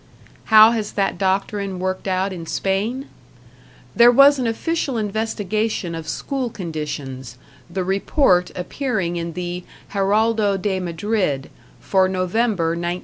[0.45, 3.05] How has that doctrine worked out in Spain?
[3.95, 7.37] There was an official investigation of school conditions,
[7.69, 12.99] the report appearing in the "Heraldo de Madrid" for November, 1909.